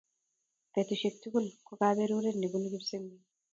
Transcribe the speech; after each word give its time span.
betusiek 0.73 1.15
tugul 1.21 1.45
ko 1.67 1.71
kabaruret 1.79 2.35
nebunu 2.37 2.67
kipsenget 2.73 3.23